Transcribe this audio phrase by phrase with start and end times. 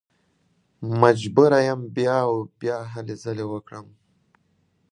[1.01, 3.87] مجبوره یم بیا او بیا هلې ځلې وکړم.